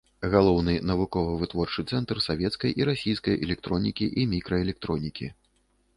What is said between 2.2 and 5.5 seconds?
савецкай і расійскай электронікі і мікраэлектронікі.